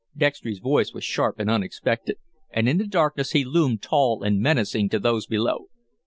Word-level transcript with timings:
Dextry's 0.17 0.57
voice 0.57 0.93
was 0.95 1.03
sharp 1.03 1.37
and 1.39 1.47
unexpected, 1.47 2.17
and 2.49 2.67
in 2.67 2.79
the 2.79 2.87
darkness 2.87 3.33
he 3.33 3.45
loomed 3.45 3.83
tall 3.83 4.23
and 4.23 4.41
menacing 4.41 4.89
to 4.89 4.97
those 4.97 5.27
below. 5.27 5.67